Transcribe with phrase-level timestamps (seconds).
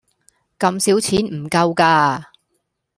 [0.57, 2.31] 咁少錢唔夠架